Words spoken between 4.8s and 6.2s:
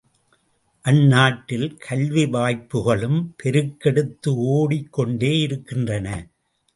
கொண்டேயிருக்கின்றன.